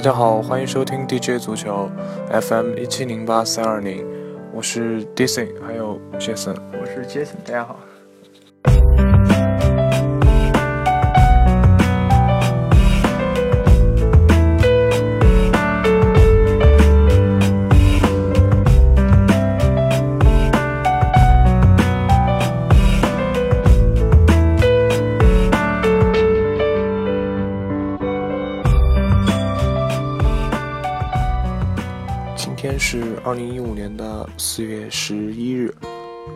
[0.00, 1.90] 大家好，欢迎收听 DJ 足球
[2.30, 4.02] FM 一七零八三二零，
[4.50, 7.78] 我是 Dison，还有 Jason，我是 Jason，大家好。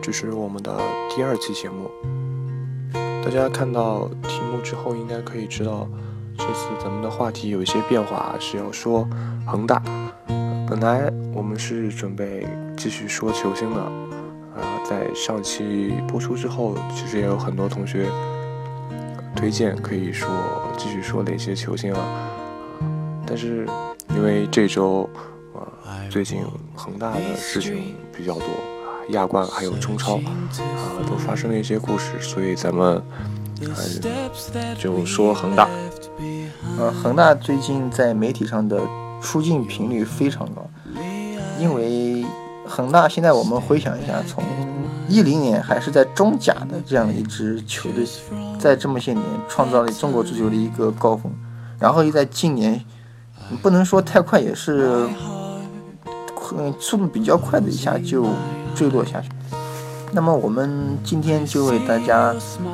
[0.05, 0.71] 这是我们的
[1.09, 1.89] 第二期节目。
[3.23, 5.89] 大家看到题目之后，应该可以知道，
[6.37, 9.09] 这次咱们的话题有一些变化，是要说
[9.47, 9.81] 恒大。
[10.69, 12.47] 本来我们是准备
[12.77, 18.05] 继续说球星的，啊，在上期播出之后，其实也有很多同学
[19.35, 20.29] 推荐可以说
[20.77, 22.29] 继续说哪些球星啊，
[23.25, 23.67] 但是
[24.09, 25.09] 因为这周。
[26.09, 26.43] 最近
[26.75, 28.47] 恒大的事情比较多，
[29.09, 30.23] 亚冠还有中超啊，
[31.07, 33.01] 都发生了一些故事，所以咱们
[34.77, 35.69] 就说恒大。
[36.79, 38.81] 呃，恒大最近在媒体上的
[39.21, 40.67] 出镜频率非常高，
[41.59, 42.25] 因为
[42.65, 44.43] 恒大现在我们回想一下，从
[45.07, 48.05] 一零年还是在中甲的这样一支球队，
[48.59, 51.31] 在这么些年创造了中国足球的一个高峰，
[51.79, 52.83] 然后又在近年
[53.61, 55.07] 不能说太快，也是。
[56.55, 58.23] 嗯，速度比较快的一下就
[58.75, 59.29] 坠落下去。
[60.11, 62.33] 那么我们今天就为大家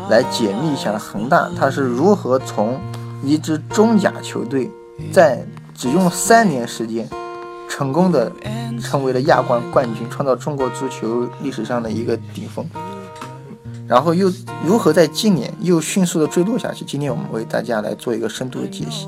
[0.10, 2.80] 来解密一下恒大，它是如何从
[3.24, 4.70] 一支中甲球队，
[5.12, 7.08] 在只用三年时间，
[7.70, 8.32] 成功的
[8.82, 12.68] 成为了亚冠冠军，创造中国足球历史上的一个顶峰。
[13.88, 14.32] 然后又
[14.66, 16.86] 如何在今年又迅速的坠落下去？
[16.86, 19.08] 今天我们为大家来做一个深度的解析。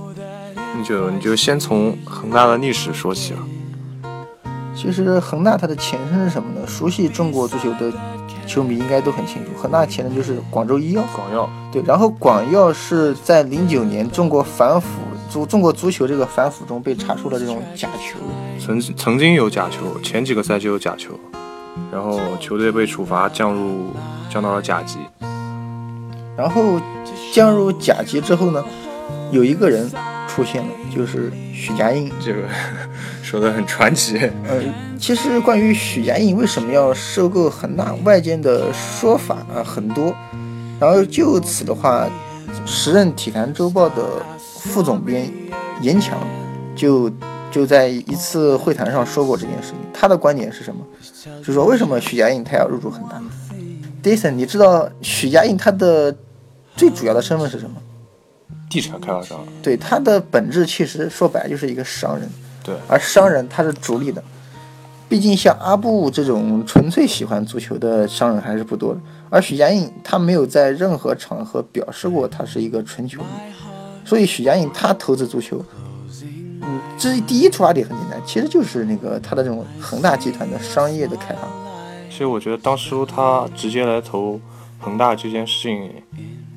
[0.76, 3.40] 你就你就先从恒大的历史说起了。
[4.76, 6.68] 其实恒大它的前身是什么呢？
[6.68, 7.92] 熟悉中国足球的
[8.48, 11.04] 球迷应该都很清楚，恒大前身就是广州医药。
[11.16, 14.88] 广药对，然后广药是在零九年中国反腐
[15.30, 18.18] 足中国足球这个反腐中被查出了这种假球，
[18.60, 21.14] 曾曾经有假球，前几个赛季有假球，
[21.92, 23.92] 然后球队被处罚降入
[24.30, 24.98] 降到了甲级，
[26.36, 26.80] 然后
[27.32, 28.64] 降入甲级之后呢，
[29.32, 29.90] 有一个人。
[30.26, 32.40] 出现了，就是许家印，这个
[33.34, 34.16] 说的很传奇。
[34.48, 34.62] 呃，
[35.00, 40.16] 其实关于许家印为什么要收购恒大，外界的说法啊很多。
[40.80, 42.08] 然后就此的话，
[42.64, 44.04] 时任体坛周报的
[44.38, 45.28] 副总编
[45.82, 46.20] 严强
[46.76, 47.12] 就
[47.50, 49.78] 就在一次会谈上说过这件事情。
[49.92, 50.86] 他的观点是什么？
[51.44, 53.20] 就说为什么许家印他要入驻恒大
[54.04, 56.16] ？Dason，你知道许家印他的
[56.76, 57.78] 最主要的身份是什么？
[58.70, 62.30] 地产开发商，对他的本质其实说白了就是一个商人，
[62.64, 64.24] 对，而商人他是逐利的，
[65.10, 73.28] 毕竟像阿布这种纯粹喜欢足球的商人还是不多的，而许家印他没有在任何场合表示过他是一个纯球迷，
[74.06, 75.64] 所以许家印他投资足球，
[76.62, 81.42] 嗯，这第一出发点很简单，其实就是那个他的这种恒大集团的商业的开发。
[82.10, 84.40] 其实我觉得当初他直接来投
[84.80, 85.92] 恒大这件事情。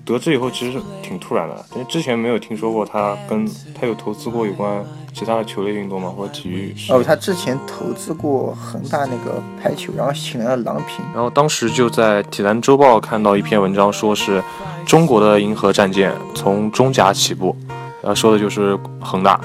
[0.06, 3.44] 得知以后其实挺突然的，因为之前没有听说过他跟
[3.74, 6.14] 他有投资过有关其他的球类运动吗？
[6.16, 6.72] 或者体育？
[6.88, 11.04] 哦，他之前投资过恒大那个排球，然后请来了郎平。
[11.12, 14.40] 然后当时就在《体坛周报》看到一篇文章，说是
[14.86, 17.56] 中国的银河战舰从中甲起步，
[18.00, 19.40] 然后说的就是恒大。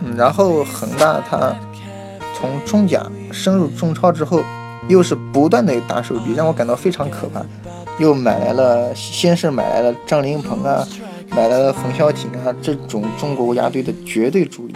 [0.00, 1.54] 嗯，然后恒大他
[2.34, 4.40] 从中甲升入中超之后，
[4.88, 7.44] 又是不断的打手臂，让我感到非常可怕。
[7.98, 10.86] 又买来了，先是买来了张琳芃啊，
[11.30, 14.74] 买来了冯潇霆啊，这种中国国家队的绝对主力，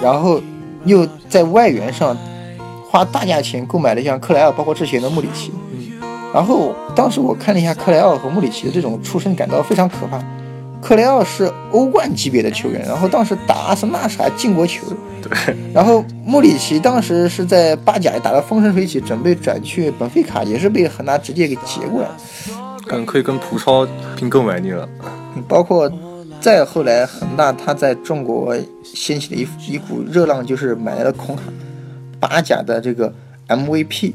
[0.00, 0.40] 然后
[0.84, 2.16] 又在外援上
[2.88, 5.52] 花大价钱购买了像克莱尔，包括之前的穆里奇。
[6.32, 10.22] 然后当时我看了一下克莱尔和穆里奇的这种出身，感到非常可怕。
[10.82, 14.86] 克雷奥是欧冠级别的球员，然后当时打阿森纳时还进过球。
[15.22, 22.08] 对，然后穆里奇当时是在巴甲打得风生水起，准备转去本菲卡，也是被恒大直接给截过来，
[22.88, 23.86] 嗯，可以跟葡超
[24.16, 24.88] 拼购买力了。
[25.46, 25.92] 包括
[26.40, 31.42] 再后来，恒大他在中国掀起了一一股热浪，就是买来了孔卡，
[32.18, 33.12] 巴甲的这个
[33.46, 34.14] MVP。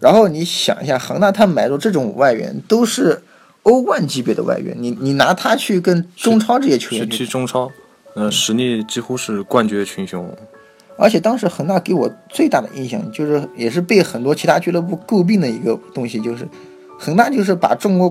[0.00, 3.22] 然后你想一下，恒大他买入这种外援都是。
[3.66, 7.68] 欧冠级别的外援，你你拿他去跟中超这些球员去中超，
[8.14, 10.24] 嗯，实力几乎是冠绝群雄。
[10.96, 16.48] 而且当时恒大给我最大的印象，就是也是被很多其他俱乐部诟病的一个东西，就是
[16.96, 18.08] 恒大就是把中国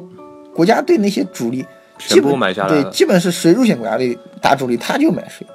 [0.53, 1.65] 国家队那些主力
[1.97, 5.47] 全部买下来，对，基本是谁入选国家队打主力他就买谁。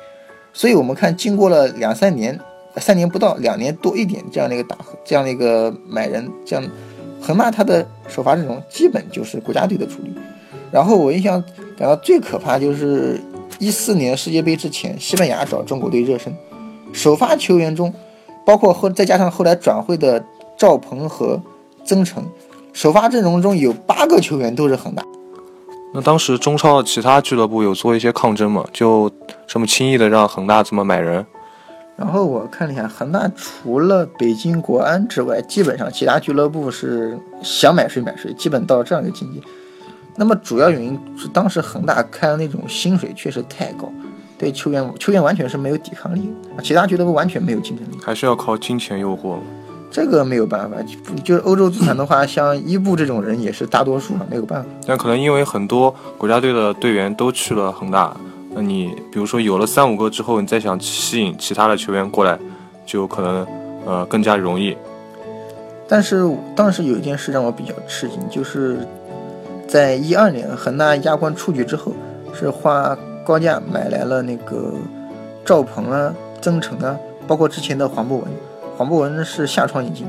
[0.55, 2.41] 所以我们看，经过了两三年，
[2.79, 6.65] 三年不到，两年多一点这样的一个打，这样的一个买人，这样
[7.21, 10.13] 恒大他的首发阵容基本就是国家队的主力。
[10.73, 11.43] 然后我印象
[11.77, 13.21] 感到最可怕就是
[13.59, 16.35] 一四年世界杯之前，西班牙找中国队热身，
[16.93, 17.93] 首发球员中，
[18.47, 20.25] 包括后再加上后来转会的
[20.57, 21.41] 赵鹏和
[21.85, 22.25] 曾诚，
[22.73, 25.05] 首发阵容中有八个球员都是恒大。
[25.93, 28.65] 那当时中超的其他俱乐部有做一些抗争吗？
[28.73, 29.11] 就
[29.47, 31.27] 这么轻易的让恒大这么买人？
[32.01, 39.41] 然后我看了一下，恒大除了北京国安之外，基本上其他俱乐部是想买谁买谁，基本到了这样一个境界。
[40.17, 43.93] 那么主要原因是当时恒大开的那种薪水确实太高，
[44.39, 46.33] 对球员球员完全是没有抵抗力，
[46.63, 49.37] 其他俱乐部完全没有竞争力，还是要靠金钱诱惑。
[49.91, 50.77] 这个没有办法，
[51.25, 54.69] 就是欧洲足坛的话，像伊布这种人也是大多数嘛，没有办法。
[54.87, 62.39] 但可能因为很多国家队的队员都去了恒大，那那你比如说有了三五个之后，你再想吸引其他的球员过来，
[62.85, 63.47] 就可能
[63.87, 64.77] 呃更加容易。
[65.89, 68.79] 但是当时有一件事让我比较吃惊，就是
[69.67, 71.93] 在一二年恒大亚冠出局之后，
[72.33, 74.75] 是花高价买来了那个
[75.45, 76.97] 赵鹏啊、曾诚啊，
[77.27, 78.27] 包括之前的黄博文。
[78.77, 80.07] 黄博文是夏窗引进，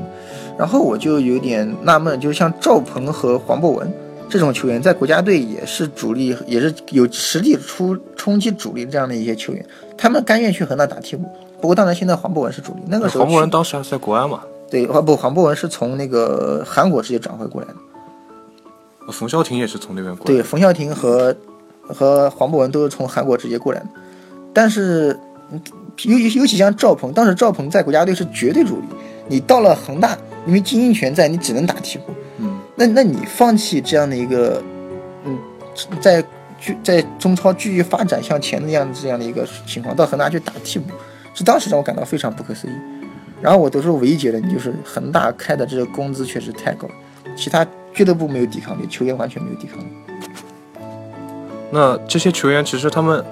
[0.56, 3.92] 然后我就有点纳闷，就像赵鹏和黄博文
[4.32, 9.62] 这种球员，在国家队也是主力，也是有实力出冲击主力这样的一些球员，
[9.98, 11.28] 他们甘愿去恒大打替补。
[11.60, 14.40] 不过当然，现在黄博文是主力，那个时候黄博文当时还在国安嘛？
[14.70, 19.12] 对，不，黄博文是从那个韩国直接转会过来的。
[19.12, 20.32] 冯潇霆也是从那边过来。
[20.32, 21.36] 对，冯潇霆和
[21.82, 23.86] 和黄博文都是从韩国直接过来的，
[24.54, 25.14] 但是。
[26.04, 28.86] 尤尤尤其像赵鹏，当时赵鹏在国家队是绝对主力，
[29.28, 32.04] 你到了恒大，因为经营权在，你只能打替补。
[32.74, 34.62] 那那你放弃这样的一个，
[35.24, 35.38] 嗯，
[36.00, 36.24] 在
[36.82, 40.90] 在中超继续发展向前的这样这样的一个情况，到恒大去打替补，
[41.34, 42.72] 是当时让我感到非常不可思议。
[43.40, 46.88] 然后我得出唯一结论就是恒大开的这个工资确实太高，
[47.36, 49.86] 其他俱乐部没有抵抗力，球员完全没有抵抗力。
[51.70, 53.24] 那这些球员其实他们。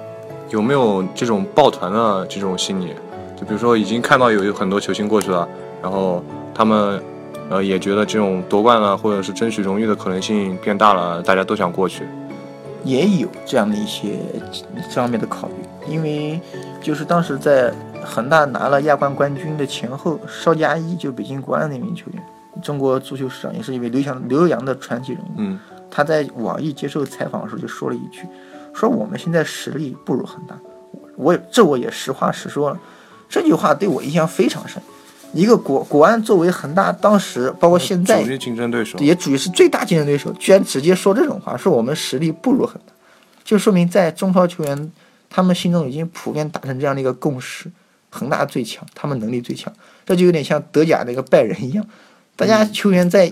[0.49, 2.93] 有没有这种抱团的这种心理？
[3.37, 5.47] 就比如说，已经看到有有很多球星过去了，
[5.81, 6.21] 然后
[6.53, 7.01] 他们，
[7.51, 12.05] 呃，也觉得这种夺冠了或者是争取荣誉的可能性变大了，大家都想过去。
[12.85, 14.19] 也有这样的一些
[14.89, 15.53] 这方面的考虑，
[15.93, 16.39] 因为
[16.81, 17.71] 就是当时在
[18.03, 22.23] 恒大拿了亚冠冠军的前后，邵佳一就北京国安那名球员，
[22.63, 25.31] 中国足球史上也是一位刘翔刘洋的传奇人物。
[25.35, 25.59] 嗯，
[25.91, 28.21] 他在网易接受采访的时候就说了一句。
[28.73, 30.57] 说我们现在实力不如恒大，
[31.17, 32.79] 我这我也实话实说了。
[33.27, 34.81] 这句话对我印象非常深。
[35.33, 42.93] 一个国国安作为恒大当时包括现在主力竞争对手，也属于是最大竞争对手，居然直接说这种话，说我们实力不如恒大，
[43.43, 44.91] 就说明在中超球员
[45.29, 47.71] 他们心中已经普遍达成这样的一个共识：
[48.09, 49.71] 恒大最强，他们能力最强。
[50.05, 51.85] 这就有点像德甲那个拜仁一样，
[52.35, 53.31] 大家球员在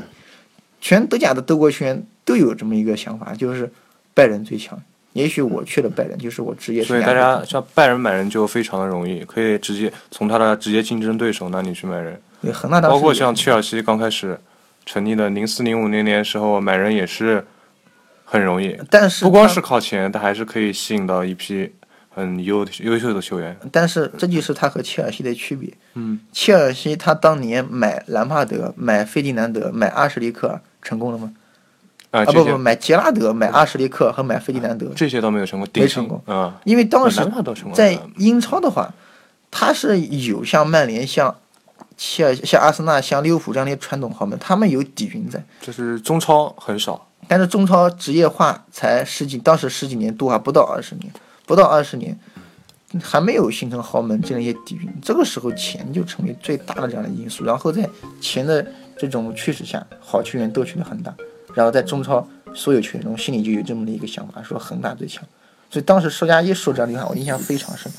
[0.80, 3.70] 全德甲的德国球员都有这么一个想法，就是
[4.14, 4.82] 拜仁最强。
[5.20, 6.82] 也许我去了拜仁，就是我职业。
[6.82, 12.20] 所以大家像拜仁买人就非常的容易，可以直接从他的直接竞争对手那里去买人。
[12.42, 14.40] 对，恒大包括像切尔西刚开始
[14.86, 17.46] 成立的零四零五零年时候买人也是
[18.24, 21.70] 很容易，但是不光是靠钱，他还是可以吸引到一批
[22.10, 23.58] 很优优秀的球员。
[23.72, 25.74] 但是这就是他和切尔西的区别。
[25.96, 31.34] 嗯，切尔西他当年买兰帕德、买费迪南德、买阿什利克成功了吗？
[32.12, 36.60] 啊不不，买杰拉德、买阿什利克和买费迪南德，这些都没有成功，没成功啊！
[36.64, 37.22] 因为当时
[37.74, 38.92] 在英超的话，
[39.52, 41.36] 他是有像曼联、像
[41.96, 45.44] 切尔、像阿森纳、像利物浦这样的传统豪门，他们有底蕴在。
[45.62, 51.14] 就是中超很少，但是中超职业化才十几，当时十几年多啊，不到二十年，
[51.46, 52.18] 不到二十年，
[53.04, 54.92] 还没有形成豪门这样一些底蕴。
[55.00, 57.88] 这个时候钱就成为最大的这样的因素，然后在
[58.20, 58.66] 钱的
[58.98, 61.14] 这种驱使下，好球员都去了恒大。
[61.54, 65.24] 然后在中超所有球员中，心里就有这么的一个想法，说恒大最强。
[65.70, 67.92] 所以当时邵佳一说这样的话，我印象非常深。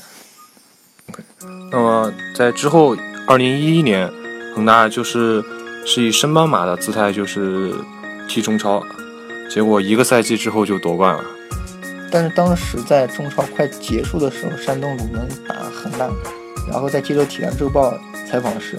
[1.71, 2.95] 那么在之后，
[3.27, 4.11] 二零一一年，
[4.55, 5.43] 恒大就是
[5.85, 7.73] 是以升班马的姿态就是
[8.27, 8.83] 踢中超，
[9.49, 11.23] 结果一个赛季之后就夺冠了。
[12.11, 16.09] 但是当时在中超快结束的时候，山东鲁能打恒大，
[16.69, 17.93] 然后在接受《体坛周报》
[18.29, 18.77] 采访时，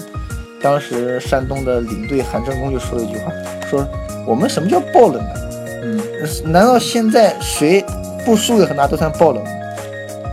[0.61, 3.33] 当时山东的领队韩正功就说了一句话，
[3.71, 3.89] 说。
[4.27, 5.35] 我们什么叫爆冷呢？
[5.85, 6.01] 嗯，
[6.53, 7.85] 难道现在谁
[8.25, 9.51] 不输给恒大都算爆冷吗？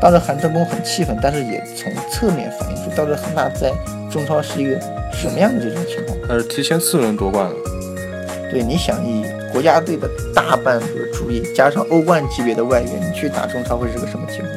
[0.01, 3.71] 当时韩正功很气愤，但是也从侧面反映出当时恒大在
[4.09, 4.79] 中超是一个
[5.11, 6.17] 什么样的这种情况。
[6.27, 7.55] 他是提前四轮夺冠了。
[8.51, 14.53] 对，你想以国家队的大半个主力加上欧冠级别的外援，你去打中超会是个什么情况？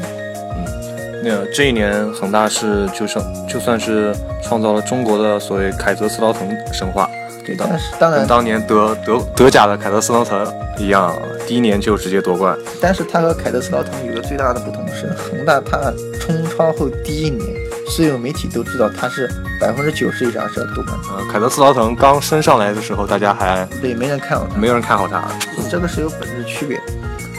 [0.57, 7.11] 嗯，那这一年恒大是就算就算是创造了中国的所谓凯泽斯劳滕神话，
[7.45, 10.47] 对，但是当然跟，当年德德德甲的凯特斯劳滕
[10.79, 11.13] 一样，
[11.47, 12.57] 第一年就直接夺冠。
[12.81, 17.55] 但是他和凯德斯劳滕有个最大的不同是，恒大他冲超后第一年，
[17.89, 19.29] 所有媒体都知道他是
[19.61, 25.23] 百分之九十以上是要夺冠的，呃，凯特斯劳滕刚升上来的时候，大家还对，没人看好他，没有人看好他。
[25.71, 26.85] 这个是有本质区别的。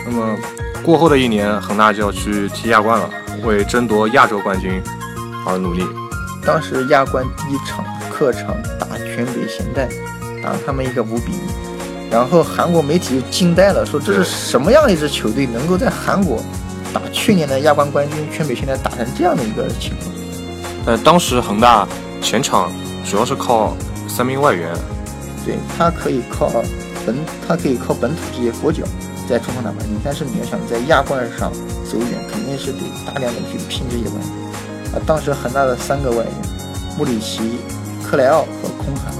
[0.05, 0.35] 那么
[0.83, 3.09] 过后的一年，恒大就要去踢亚冠了，
[3.43, 4.81] 为争夺亚洲冠军
[5.47, 5.85] 而努力。
[6.45, 8.53] 当时亚冠第一场客场
[9.13, 9.87] 打全北现代，
[10.41, 16.41] 打他们一个五比一，然后韩国媒体就惊呆了，说这是什么样的一支球队能够在韩国
[16.91, 20.11] 打去年的亚冠冠军全北现代打成这样的一个情况？
[20.85, 21.87] 但当时恒大
[22.21, 22.71] 前场
[23.05, 23.77] 主要是靠
[24.07, 24.73] 三名外援，
[25.45, 26.49] 对他可以靠
[27.05, 27.15] 本，
[27.47, 28.83] 他可以靠本土这些国脚
[29.29, 31.53] 在中场打冠军，但是你要想在亚冠上
[31.85, 34.93] 走远，肯定是得大量的去拼这些外援。
[34.93, 36.33] 啊，当时恒大的三个外援，
[36.97, 37.59] 穆里奇、
[38.13, 39.11] 克莱奥和空海，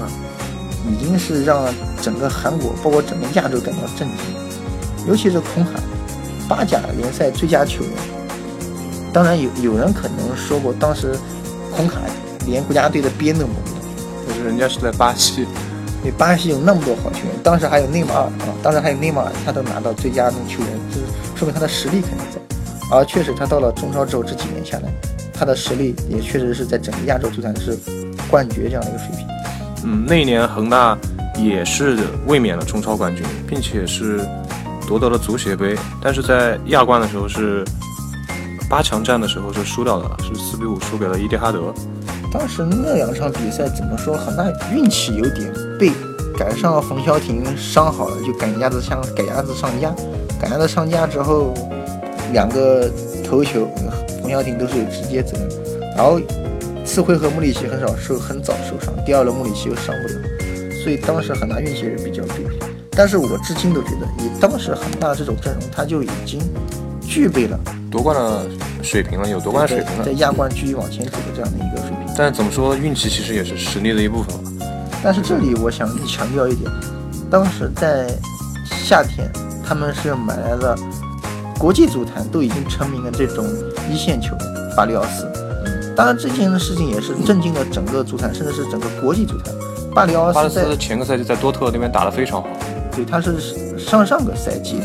[0.88, 1.66] 已经是让
[2.00, 4.16] 整个韩国，包括整个亚洲感到震惊。
[5.08, 5.72] 尤其是空海，
[6.48, 7.92] 巴甲联赛最佳球员。
[9.12, 11.18] 当然有有人可能说过，当时
[11.76, 12.02] 空海
[12.46, 13.76] 连国家队的边都摸不到。
[14.28, 15.44] 但是人家是在巴西，
[16.00, 22.40] 对，巴西有那么多好球员，当时还有内马尔啊，当时还有内马尔，他都拿到最佳那球员，就是说明他的实力肯定在。
[22.92, 24.88] 而确实，他到了中超之后这几年下来，
[25.32, 27.76] 他的实力也确实是在整个亚洲足坛是
[28.34, 29.28] 冠绝这样的一个水平。
[29.84, 30.98] 嗯，那一年恒大
[31.36, 34.26] 也是卫冕了中超冠军，并且是
[34.88, 37.64] 夺得了足协杯，但是在亚冠的时候是
[38.68, 41.72] 八强战的时候是输掉的，是四比五输给了伊蒂哈德。
[42.32, 45.92] 当时那两场比赛怎么说，恒大运气有点背，
[46.36, 49.94] 赶上冯潇霆伤好了，就赶鸭子上赶鸭子上架，
[50.40, 51.54] 赶鸭子上架之后，
[52.32, 52.90] 两个
[53.24, 53.68] 头球，
[54.20, 55.48] 冯潇霆都是有直接责任。
[55.96, 56.18] 然后
[56.84, 60.14] 次回合穆里奇很少受很早受伤，第二轮穆里奇又伤不了，
[60.82, 62.46] 所以当时恒大运气是比较背。
[62.90, 66.40] 但是我至今都觉得，以当时恒大这种阵容，他就已经
[67.00, 67.58] 具备了
[67.90, 68.46] 夺冠的
[68.82, 70.04] 水平了，有夺冠的水平了。
[70.04, 72.14] 在亚冠继续往前走的这样的一个水平。
[72.16, 74.68] 但是怎么说，运气其实也是实力的一部分嘛。
[75.02, 76.70] 但是这里我想强调一点，
[77.28, 78.06] 当时在
[78.64, 79.28] 夏天，
[79.66, 80.76] 他们是买来了
[81.58, 83.44] 国际足坛都已经成名的这种
[83.90, 85.26] 一线球员巴里奥斯。
[85.96, 89.54] 当然，这件事情也是震惊了整个足坛，甚至是整个国际足坛。
[89.94, 92.48] 巴里奥巴勒斯在斯前个赛季在多特那边打得非常好，
[92.90, 94.80] 对，他是上上个赛季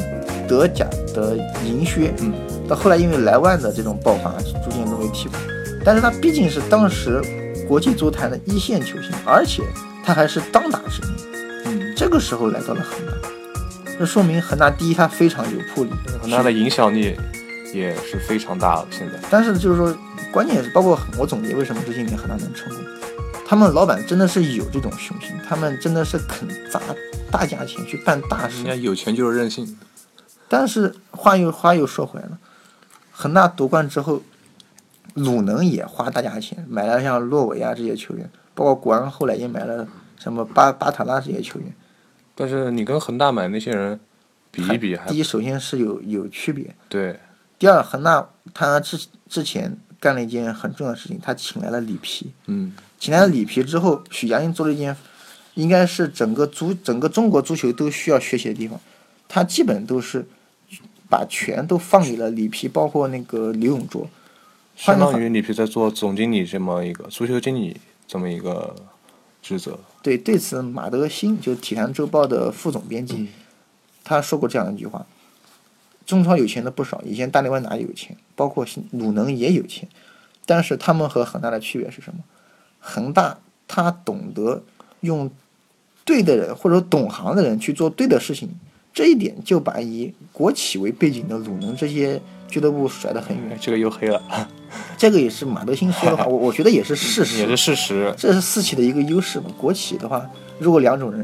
[0.47, 0.85] 德甲
[1.15, 1.35] 的
[1.65, 2.31] 银靴，嗯，
[2.67, 4.31] 到后来因为莱万的这种爆发，
[4.63, 5.35] 逐渐沦为替补。
[5.83, 7.19] 但是他毕竟是当时
[7.67, 9.63] 国际足坛的一线球星，而且
[10.05, 11.13] 他还是当打之年。
[11.65, 13.13] 嗯，这个时候来到了恒大，
[13.97, 15.89] 这说明恒大第一他非常有魄力，
[16.21, 17.17] 恒大的影响力
[17.73, 18.87] 也是非常大的。
[18.91, 19.97] 现在但是就是说，
[20.31, 22.83] 关键也是包括我总结为什么这些年恒大能成功，
[23.45, 26.81] 他们老板真的是有这种雄心，他们真的是肯砸
[27.31, 28.65] 大价钱去办大事人。
[28.65, 29.77] 家有钱就是任性。
[30.47, 32.39] 但是话又话又说回来了，
[33.11, 34.23] 恒大夺冠之后，
[35.13, 41.71] 鲁能也花大价钱买了像洛维啊这些球员，包括国安后来也买了什么巴巴塔拉这些球员。
[42.33, 43.99] 但是你跟恒大买那些人
[44.49, 47.19] 比一比，还第一，首先是有有区别；对，
[47.59, 48.97] 第二，恒大他之
[49.27, 52.31] 之前干了一件很重要的事情，他请来了里皮。
[52.47, 54.95] 嗯，请来了里皮之后，许家印做了一件，
[55.55, 58.79] 应该是整个足整个中国足球都需要学习的地方。
[59.27, 60.25] 他基本都是
[61.09, 64.09] 把权都放给了里皮，包括那个刘永灼。
[64.77, 67.75] 相当于里皮在做总经理这么一个足球经理
[68.07, 68.73] 这么一个
[69.41, 69.77] 职责。
[70.01, 73.27] 对，对此马德兴就《体坛周报》的副总编辑，
[74.05, 75.05] 他说过这样一句话：
[76.09, 79.87] 中超有钱的不少，以前大连万达有钱，包括鲁能也有钱，
[80.47, 82.23] 但是他们和恒大的区别是什么？
[82.79, 83.37] 恒大
[83.67, 84.63] 他懂得
[85.01, 85.29] 用
[86.03, 88.49] 对的人或者懂行的人去做对的事情，
[88.91, 93.51] 这一点就把以国企为背景的鲁能这些俱乐部甩得很远。
[93.51, 94.19] 哎这个又黑了，
[94.97, 97.37] 这个也是马德兴说的话，我 我觉得也是事实。
[97.37, 98.11] 也是事实。
[98.17, 99.45] 这是四企的一个优势嘛。
[99.55, 101.23] 国企的话，如果两种人，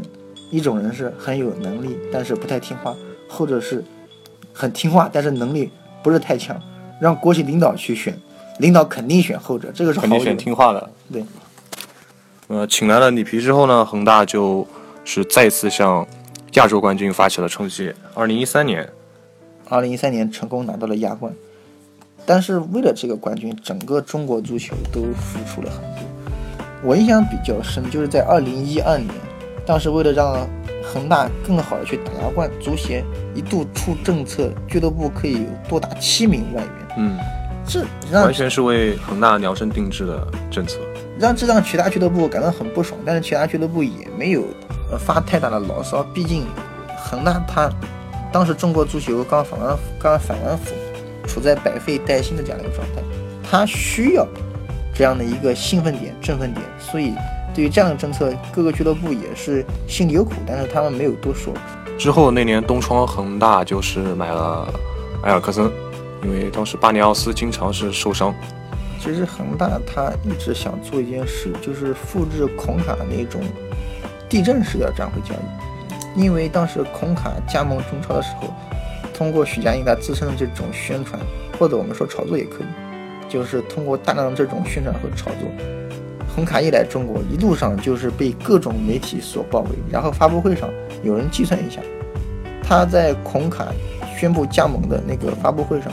[0.52, 2.96] 一种人是很有能力，但是不太听话，
[3.28, 3.84] 或者是
[4.56, 5.70] 很听话，但是能力
[6.02, 6.58] 不是太强，
[7.02, 8.18] 让国企领导去选，
[8.60, 10.38] 领导肯定选后者，这个是毫肯定选。
[10.38, 10.90] 听话的。
[11.12, 11.26] 对，
[12.48, 14.66] 呃，请来了里皮之后呢，恒大就
[15.04, 16.08] 是再次向
[16.54, 17.94] 亚洲冠军发起了冲击。
[18.14, 18.90] 二零一三年，
[19.68, 21.34] 二零一三年成功拿到了亚冠，
[22.26, 26.06] 但是为了这个冠军，整个中国足球都付出了很多。
[26.82, 29.10] 我印象比较深，就是在二零一二年，
[29.66, 30.48] 当时为了让
[30.94, 36.96] 恒大更好的去打亚冠，足协一度出政策，俱乐部可以有多达七名外援。
[36.98, 37.18] 嗯，
[37.68, 40.78] 这让完全是为恒大量身定制的政策。
[41.18, 44.44] 让这让其他俱乐部感到很不爽，但是其他俱乐部也没有
[44.92, 46.46] 呃发太大的牢骚，毕竟
[46.98, 47.70] 恒大他
[48.34, 50.74] 当时中国足球刚反完刚反完腐，
[51.26, 53.02] 处在百废待兴的这样的一个状态，
[53.50, 54.28] 他需要
[54.94, 57.14] 这样的一个兴奋点、振奋点，所以
[57.56, 61.54] 对于这样的政策，各个俱乐部也是心里有苦，但是他们没有多说。
[61.98, 64.68] 之后那年东窗，恒大就是买了
[65.24, 65.72] 埃尔克森，
[66.22, 68.36] 因为当时巴尼奥斯经常是受伤。
[69.00, 73.40] 其实恒大他一直想做一件事，就是复制孔卡那种
[74.28, 78.54] 地震式的转会交易，因为当时孔卡加盟中超的时候，
[79.14, 81.18] 通过许家印他自身的这种宣传，
[81.58, 85.50] 或者我们说炒作也可以，就是通过大量的这种宣传和炒作，
[86.36, 90.70] 孔卡一来中国，一路上就是被各种媒体所包围，然后发布会上
[91.02, 91.80] 有人计算一下，
[92.62, 93.68] 他在孔卡
[94.18, 95.90] 宣布加盟的那个发布会上。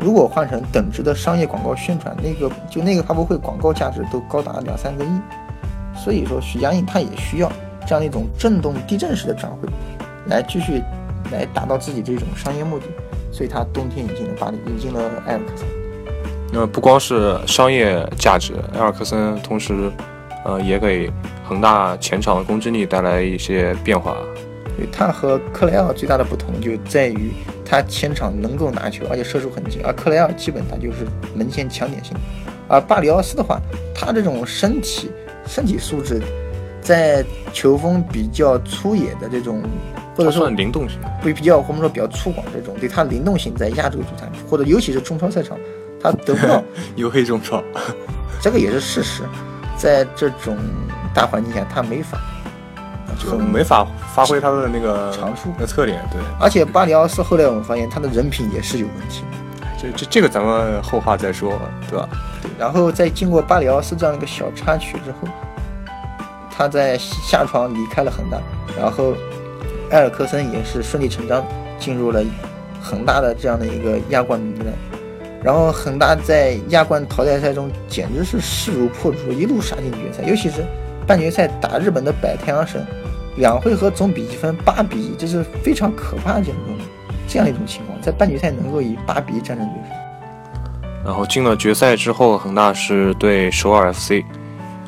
[0.00, 5.08] 如果换成等值的商业广告宣传，那个就那个发布会广告价值都高达两三个亿，
[5.94, 7.52] 所以说许家印他也需要
[7.86, 9.68] 这样一种震动地震式的转会，
[10.28, 10.82] 来继续
[11.30, 12.86] 来达到自己这种商业目的，
[13.30, 15.83] 所以他冬天引进了巴黎，引进了埃尔克森。
[16.54, 19.90] 那不光是商业价值，埃尔克森同时，
[20.44, 21.10] 呃，也给
[21.44, 24.16] 恒大前场的攻击力带来一些变化。
[24.76, 27.32] 对他和克雷奥最大的不同就在于。
[27.66, 30.98] 他前场能够拿球，而且射术很精，而克莱奥基本他就是
[31.34, 32.14] 门前抢点型。
[32.68, 33.58] 而巴里奥斯的话，
[33.94, 35.10] 他这种身体
[35.46, 36.20] 身体素质，
[36.82, 39.62] 在球风比较粗野的这种，
[40.14, 45.58] 或者说灵动性，会比较我们说比较粗犷这种，对他灵动性在亚洲足坛或者尤其是中超赛场，
[46.04, 46.62] 他得不到
[46.96, 47.64] 黝黑中超，
[48.40, 49.22] 这个也是事实，
[49.76, 50.56] 在这种
[51.14, 52.18] 大环境下他没法。
[53.16, 56.20] 就没法发挥他的那个长处、的特点，对。
[56.40, 59.22] 而且巴里奥斯后来我们发现他的人品也是有问题，
[59.80, 61.52] 这这这个咱们后话再说，
[61.88, 62.08] 对吧？
[62.42, 62.50] 对。
[62.58, 65.28] 然后在经过巴里奥斯这样一个小插曲之后，
[66.50, 68.38] 他在下床离开了恒大，
[68.76, 69.14] 然后
[69.90, 71.42] 埃尔克森也是顺理成章
[71.78, 72.20] 进入了
[72.82, 74.66] 恒大的这样的一个亚冠名单。
[75.44, 80.64] 然后恒大在亚冠淘汰赛中简直是势如破竹，一路杀进决赛，尤其是
[81.06, 82.84] 半决赛打日本的百太阳神。
[83.36, 86.60] 两回合总比积分八比一，这是非常可怕的这种
[87.28, 89.96] 这样一种情况，在半决赛能够以八比一战胜对手。
[91.04, 94.22] 然后进了决赛之后，恒大是对首尔 FC，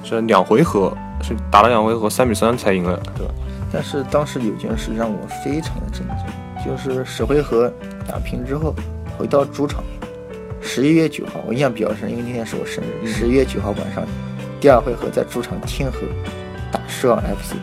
[0.02, 3.34] 这两回合是打了两回合三比三才赢了，对吧？
[3.70, 7.70] 但是当时有件事让我非常的震惊，就是十回合
[8.08, 8.72] 打平之后
[9.18, 9.82] 回到主场，
[10.66, 14.04] 十一月九号我印象比较深，因为那天是我生日，十一月九号晚上
[14.60, 16.00] 第二回合在主场天河
[16.72, 17.54] 打首尔 FC。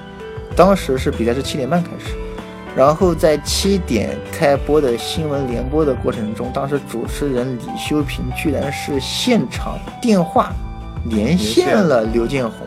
[0.56, 2.16] 当时是比赛是七点半开始，
[2.76, 10.54] 然后在七点开播的新闻联播的过程中，当时主持人李修平居然是现场电话
[11.10, 12.66] 连线了刘建宏，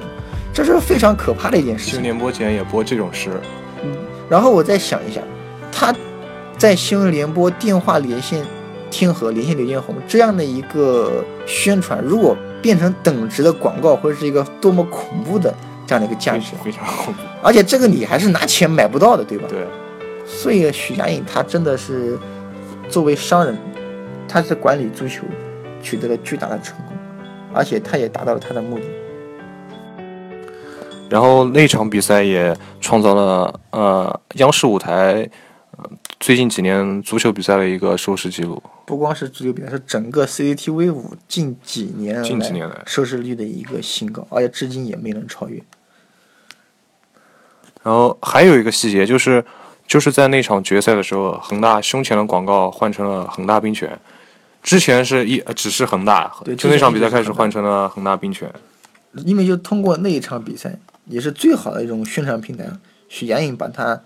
[0.52, 1.86] 这是非常可怕的一件事。
[1.86, 3.40] 新闻联播前也播这种事，
[3.82, 3.96] 嗯，
[4.28, 5.20] 然后我再想一下，
[5.72, 5.94] 他
[6.58, 8.44] 在新闻联播电话连线
[8.96, 15.54] 天河连线刘建宏这样的一个宣传，如果变成等值的广告，会是一个多么恐怖的。
[15.86, 19.44] 这样的一个价值非常恐怖，而且这个你还是拿钱买不到的，对吧？
[19.50, 19.66] 对。
[20.26, 22.18] 所以许家印他真的是
[22.88, 23.54] 作为商人，
[24.26, 25.24] 他是管理足球
[25.82, 26.96] 取得了巨大的成功，
[27.52, 28.84] 而且他也达到了他的目的。
[31.10, 35.28] 然后那场比赛也创造了呃央视舞台
[36.18, 38.60] 最近几年足球比赛的一个收视记录。
[38.86, 45.60] 不光是足球比赛，是整个 CCTV 五近几年近几年来收视率的一个新高，而且至今也没能超越。
[47.82, 49.44] 然后还有一个细节就是，
[49.86, 53.98] 就是在那场决赛的时候，恒大胸前的广告换成了恒大冰泉，
[54.62, 58.50] 之前是一只是恒大，就那场比赛开始换成了恒大冰泉。
[59.24, 62.68] 因为就通过那一场比赛，也是最好的一种宣传平台，
[63.08, 64.00] 许家印把他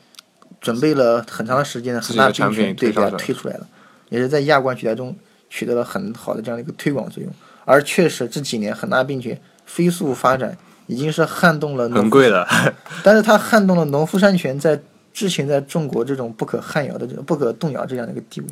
[0.60, 3.66] 准备了很长时间的恒大冰泉对给他推出来了，
[4.10, 5.16] 也是在亚冠比赛中
[5.48, 7.32] 取得了很好的这样的一个推广作用。
[7.64, 10.58] 而确实这几年恒大冰泉飞速发展。
[10.86, 12.44] 已经是撼动了很贵的，
[13.04, 14.76] 但是它撼动了农夫山泉在
[15.12, 18.46] 之前在中国这种不可撼摇的、这种不可动摇这样的一个地位。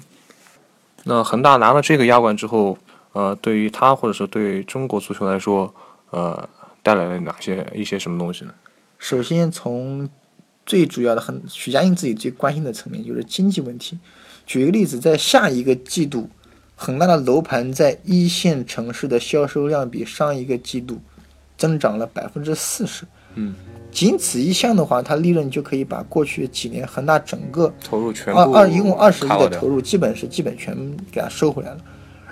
[1.02, 2.78] 那恒大拿了这个亚冠之后，
[3.12, 5.74] 呃，对于他或者说对中国足球来说，
[6.10, 6.48] 呃，
[6.80, 8.54] 带来了哪些一些什么东西呢？
[9.00, 10.08] 首先从
[10.64, 13.98] 最主要的，很许家印自己最关心的层面就是经济问题。
[14.48, 16.28] 举一个例子，在下一个季度，
[16.74, 20.98] 恒大的楼盘在一线城市的销售量比上一个季度。
[21.58, 23.52] 增长了百分之四十，嗯，
[23.90, 30.72] 仅此一项的话，它利润就可以把过去几年恒大整个投入全部二二一共二十亿的投入，基本是基本全
[31.10, 31.78] 给它收回来了。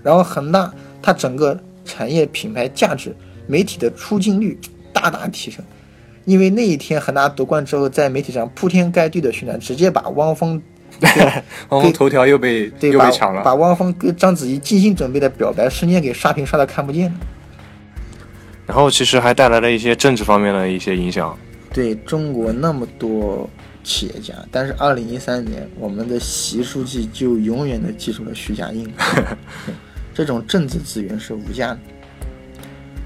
[0.00, 3.12] 然后恒大它整个产业品牌价值、
[3.48, 4.56] 媒体的出镜率
[4.92, 5.60] 大大提升。
[6.24, 10.62] 因为那一天恒大夺冠之后，在媒体上铺天盖地的宣传，直接把汪峰，
[11.70, 13.42] 汪峰头条又被对又被抢了。
[13.42, 17.18] 把汪峰跟章子怡精心准备的表白瞬间给刷屏刷的看不见了。
[18.66, 21.36] 然后其实还带来了一些政治方面的一些影响。
[21.72, 23.48] 对中国那么多
[23.84, 28.90] 企业家，但是二零一三年，我们的习书记就永远的记住了徐家印，
[30.12, 31.78] 这种政治资源是无价的。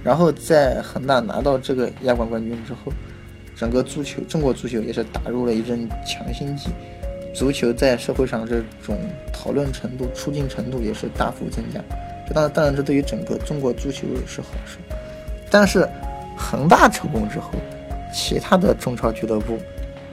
[0.02, 2.90] 然后在恒大拿到这个亚冠冠军之后，
[3.54, 6.70] 整个足球，中国足球也是打入了一阵强心剂，
[7.32, 8.98] 足球在社会上这种
[9.32, 11.80] 讨论程度、出镜程度也是大幅增加。
[12.28, 14.78] 这当当然，这对于整个中国足球是好事。
[15.50, 15.88] 但是
[16.36, 17.50] 恒大成功之后，
[18.12, 19.58] 其他的中超俱乐部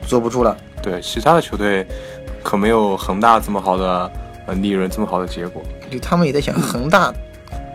[0.02, 0.58] 坐不住了。
[0.82, 1.86] 对，其他的球队
[2.44, 4.12] 可没有恒大这么好的
[4.46, 5.62] 呃利润，这么好的结果。
[5.90, 7.14] 就他们也在想，恒大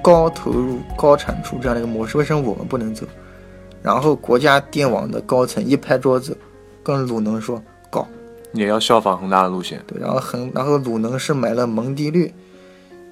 [0.02, 3.06] 高投入、高产出这样的一个模式，为什么我们不能走？
[3.82, 6.36] 然后国家电网的高层一拍桌子，
[6.82, 8.06] 跟鲁能说搞。
[8.52, 9.82] 也要效仿恒大的路线。
[9.86, 12.32] 对，然后恒，然后鲁能是买了蒙蒂略。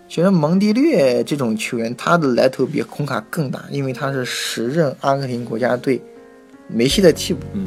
[0.09, 6.03] 其实蒙蒂略这种球员，他的来头比孔卡更大，因为他是时任阿根廷国家队
[6.67, 7.41] 梅西的替补。
[7.53, 7.67] 嗯，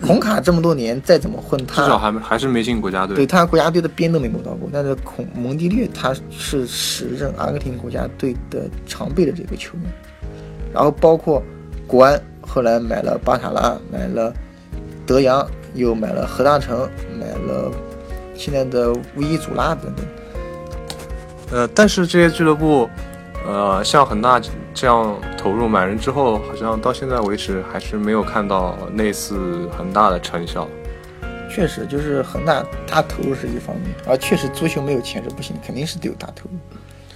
[0.00, 3.16] 孔卡这么多年再怎么混，他至少还没还是没进国家队。
[3.16, 4.68] 对他国家队的边都没摸到过。
[4.72, 9.92] 但是孔蒙蒂略他是时任阿根廷国家队的常备的这个球员，
[10.72, 11.42] 然后包括
[11.88, 14.32] 国安后来买了巴塔拉，买了
[15.04, 17.70] 德阳，又买了何大成，买了
[18.34, 20.06] 现在的乌伊祖拉等等。
[21.50, 22.88] 呃，但是这些俱乐部，
[23.46, 24.40] 呃，像恒大
[24.72, 30.66] 这样投入买人之后，好像到现在为止还是没有看到类似恒大的成效。
[31.50, 36.56] 确实，就是恒大大投入是一方面，而确实足球没有钱是不行，肯定是得有大投入。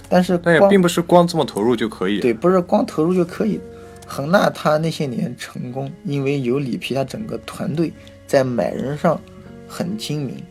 [0.07, 2.19] 但是光但也并不是光这么投入就可以。
[2.19, 3.59] 对，不是光投入就可以。
[4.05, 7.91] 恒大他那些年成功，因为有里皮，他整个团队
[8.27, 9.19] 在买人上
[9.67, 10.43] 很精明，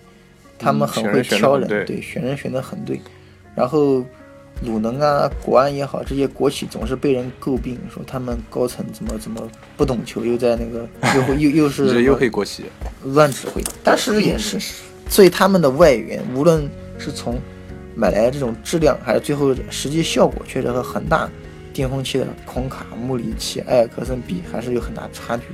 [0.58, 3.00] 他们很会挑人，对对，选人选的很对。
[3.54, 4.04] 然后
[4.62, 12.64] 鲁能啊、国安也好，这些国企总是被人诟病，说他们高层怎么怎么不懂球，又在那个又会又又是 又黑国企。
[13.04, 14.58] 乱指挥，但是也是，
[15.08, 17.38] 所以他们的外援无论是从
[17.94, 21.28] 买来的这种质量，还是最后实际效果，确实和恒大
[21.72, 25.44] 巅峰期的孔卡、穆里奇、埃尔克森比，还是有很大差距。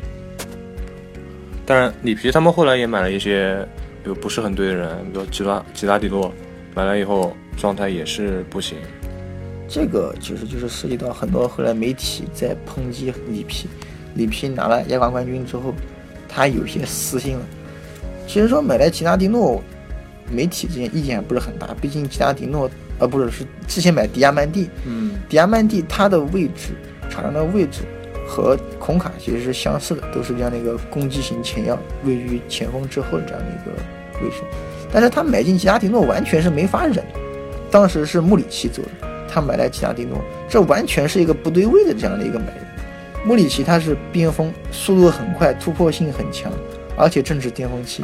[1.64, 3.57] 当然，里皮他们后来也买了一些，
[4.03, 6.33] 比如不是很对的人，比如吉拉吉拉迪洛，
[6.75, 8.79] 买来以后状态也是不行。
[9.68, 13.68] 这个其实就是涉及到很多后来媒体在抨击里皮，
[14.14, 15.72] 里皮拿了亚冠冠军之后，
[16.29, 17.44] 他有些私心了。
[18.27, 19.62] 其实说买来吉拉迪诺，
[20.31, 26.75] 媒体之间意见还不是很大，毕竟吉拉迪诺，呃，不是是之前买迪亚曼蒂，嗯，迪亚曼蒂他的位置，
[27.09, 27.83] 场上的位置
[28.33, 34.37] 和孔卡其实是相似的，都是这样的一个攻击型前腰，位于前锋之后的这样的一个位置。
[34.90, 37.05] 但是他买进吉拉迪诺完全是没法忍，
[37.71, 38.90] 当时是穆里奇做的，
[39.29, 40.18] 他买来吉拉迪诺，
[40.49, 42.66] 这完全是一个不对位的这样的一个买人。
[43.27, 46.51] 穆里奇他是边锋，速度很快，突破性很强，
[46.97, 48.03] 而且正值巅峰期。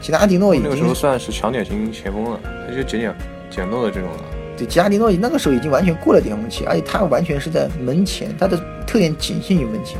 [0.00, 3.14] 吉拉迪诺已那个时候算是强点型前锋了，他就捡捡
[3.50, 4.24] 捡漏的这种了。
[4.56, 9.98] 对，吉拉迪诺那个时候已经完全过了巅峰期，而且他完全是在门前，他的特点仅限于门前，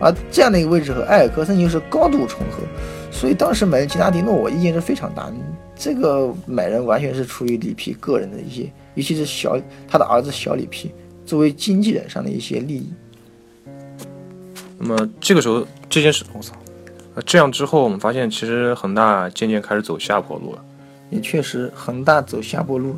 [0.00, 2.62] 而这样的一个位置和埃尔克森又是高度重合，
[3.10, 5.30] 所以当时买吉拉迪诺，我意见是非常大。
[5.76, 9.58] 这个买人完全是出于里皮个人的一些，尤其是小
[9.88, 10.92] 他的儿子小里皮
[11.24, 12.92] 作为经纪人上的一些利益。
[14.78, 16.54] 那么这个时候这件事，我操，
[17.14, 20.64] 呃，这样之后我们发现，其实恒大渐渐开始走下坡路了。
[21.10, 22.96] 也确实，恒大走下坡路。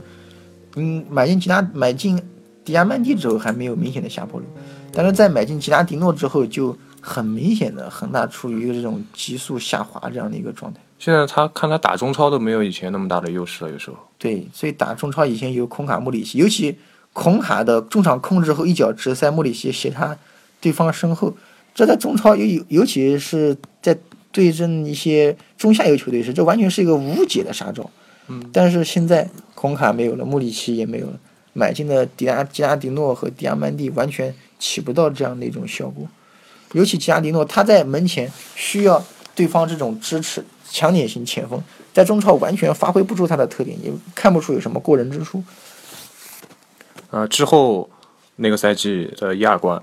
[0.77, 2.21] 嗯，买进吉拉买进
[2.65, 4.47] 迪亚曼蒂之后还没有明显的下坡路，
[4.93, 10.81] 但是在买进吉拉迪诺之后，就很明显的恒大处于一个这种急速下滑这样的一个状态。
[10.99, 13.97] 现在他看他打中超都没有以前那么大的优势了，有时候。
[14.19, 16.79] 对，所以打中超以前有孔卡、穆里奇，尤其
[17.13, 20.17] 孔卡的中场控制后一脚直塞，穆里奇斜插
[20.61, 21.35] 对方身后，
[21.75, 23.99] 这在中超尤尤尤其是在
[24.31, 27.91] 对阵一些中下游球队时，这完全是一个无解的杀招。
[28.29, 31.15] 嗯，但是现在孔卡没有了，穆里奇也没有了，
[31.53, 36.07] 买进的迪亚吉拉迪诺和迪亚曼蒂完全起不到这样的一种效果。
[36.73, 39.05] 尤其吉拉迪诺，他在门前需要
[39.35, 45.43] 对方这种支持，强点型前锋，在中超完全发挥不出他的特点，也看不出有什么过人之处。
[47.11, 47.91] 啊、之后
[48.37, 49.81] 那个赛季的亚冠，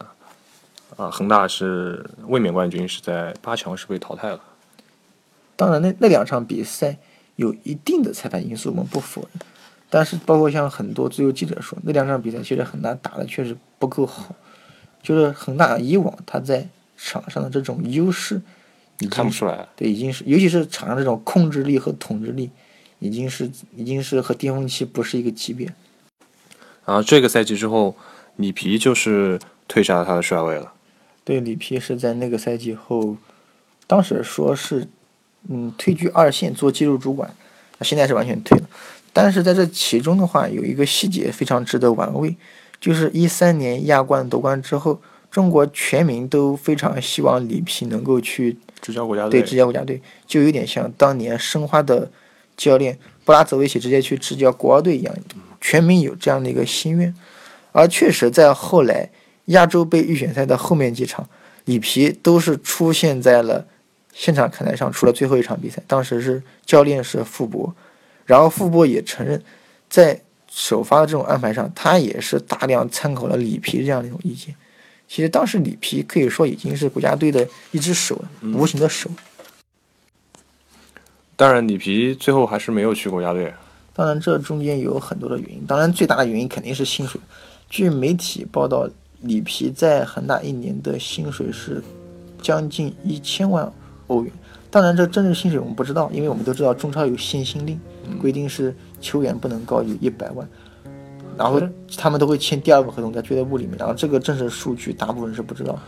[0.97, 4.39] 啊、恒大是卫冕冠军，是在八强是被淘汰了。
[5.56, 6.97] 当然那，那两场比赛
[7.39, 9.41] 有一定的裁判因素，我们不否认。
[9.89, 14.36] 但是包括像很多自由记者说，那两场比赛其实恒大打的确实不够好，
[15.02, 18.41] 就是恒大以往他在场上的这种优势，
[18.97, 19.65] 你看不出来。
[19.78, 22.52] 对已经是，尤其是场上这种控制力和统治力，
[22.99, 25.73] 已经是已经是和巅峰期不是一个级别。
[26.86, 27.95] 然后这个赛季之后，
[28.36, 30.73] 里皮就是退下了他的帅位了。
[31.23, 33.15] 对，里皮是在那个赛季后，
[33.88, 34.88] 当时说是，
[35.47, 37.34] 嗯，退居二线做技术主管，
[37.78, 38.69] 那现在是完全退了。
[39.13, 42.36] 但是在这其中的话，有一个细节非常值得玩味，
[42.80, 52.12] 就是一三年亚冠夺冠之后，中国全民都非常希望里皮能够去执教国家队对队，执教国家队，就有点像当年申花的
[52.56, 55.15] 教练布拉泽维奇直接去执教国奥队一样，
[55.60, 57.13] 全民有这样的一个心愿。
[57.71, 59.10] 而确实在后来
[59.45, 61.28] 亚洲杯预选赛的后面几场，
[61.65, 63.65] 里皮都是出现在了
[64.13, 67.74] 现场看台上，除了最后一场比赛，当时是教练是傅博，
[68.26, 69.41] 然后傅博也承认，
[69.89, 74.56] 在首发的这种安排上，他也是大量参考了里皮这样的一种意见。
[75.08, 79.10] 其实当时里皮可以说已经是国家队的一只手了，无形的手。
[81.36, 83.54] 当然里皮最后还是没有去国家队。
[83.93, 85.65] 当然，这中间有很多的原因。
[85.65, 87.19] 当然，最大的原因肯定是薪水。
[87.69, 88.89] 据媒体报道，
[89.22, 91.84] 里皮在恒大一年的薪水是
[92.41, 93.72] 将近一千万
[94.10, 94.32] 欧元。
[94.69, 97.80] 当然，这真实薪水我们不知道，因为我们都知道中超有限薪令，
[98.22, 100.48] 规定是球员不能高于一百万。
[101.36, 101.60] 然后
[101.98, 105.80] 他们都会签第二个合同在俱乐部里面，然后这个正式数据大部分是不知道。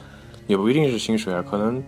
[0.48, 1.84] 也不一定是薪水啊，可能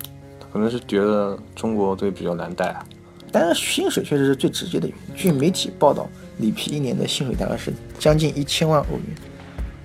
[0.52, 2.86] 可能是觉得中国队比较难带啊。
[3.32, 5.16] 但是薪水确实是最直接的原因。
[5.16, 9.06] 据媒体报道，里皮一年的薪水大概是将近一千万欧元，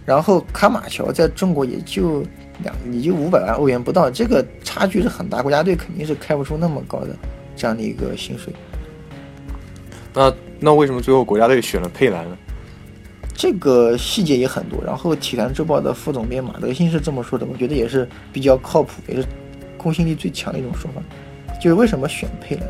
[0.09, 2.25] 然后卡马乔在中国也就
[2.63, 7.09] 两也就五百万欧元不到，这个差距是很大，国家队肯定是开不出那么高的
[7.55, 8.51] 这样的一个薪水。
[10.15, 12.39] 那那为什么最后国家队选了佩兰呢？
[13.35, 14.83] 这个细节也很多。
[14.83, 19.29] 然后《体坛周报》的副总编马德兴是这么说的，我觉得也是比较靠谱，也是
[19.77, 21.03] 公信力最强的一种说法。
[21.61, 22.67] 就是为什么选佩兰，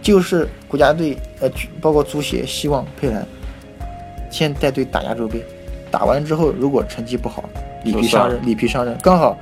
[0.00, 1.50] 就是国家队呃，
[1.82, 3.26] 包括足协希望佩兰
[4.30, 5.44] 先带队打亚洲杯，
[5.90, 7.44] 打完之后如果成绩不好，
[7.84, 9.36] 里皮上任，里皮上任，刚好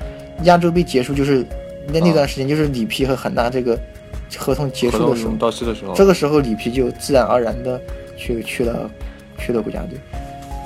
[0.44, 1.44] 亚洲杯结束就是
[1.92, 3.78] 那那段时间就是里皮和恒大这个
[4.36, 7.80] 合同结束的时候，到期的时候，这个时候里皮就自然而然的
[8.16, 8.90] 去去了
[9.38, 9.98] 去了国家队，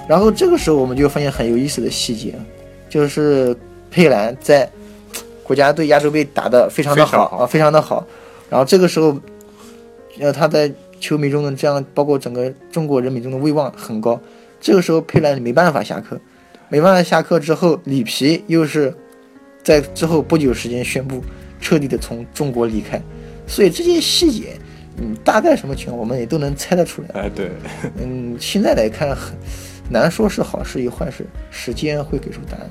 [0.09, 2.35] 然后这个时候我们就发现很有意思的细节，
[2.88, 3.57] 就是
[3.90, 4.68] 佩兰在
[5.42, 8.05] 国家队亚洲杯打得非常的好啊，非常的好，
[8.49, 9.16] 然后这个时候，
[10.18, 14.18] 呃，他在球迷中的这样，包括整个中国人民中的威望很高，
[14.62, 16.18] 这个时候佩兰没办法下课，
[16.68, 18.94] 没办法下课之后，里皮又是
[19.64, 21.20] 在之后不久时间宣布
[21.61, 23.03] 彻底的从中国离开。
[23.44, 24.57] 所以这些细节，
[24.98, 27.22] 嗯，大概什么情况我们也都能猜得出来。
[27.22, 27.51] 哎，对，
[28.01, 29.35] 嗯，现在来看很
[29.90, 32.70] 难说是好事与坏事，时间会给出答案。